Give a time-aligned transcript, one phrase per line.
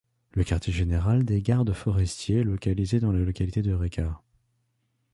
[0.31, 4.19] Le quartier général des gardes forestiers est localisé dans la localité d’Eureka.